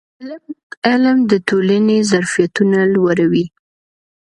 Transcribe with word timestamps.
علم 0.87 1.17
د 1.31 1.33
ټولنې 1.47 1.97
ظرفیتونه 2.11 2.79
لوړوي. 2.93 3.45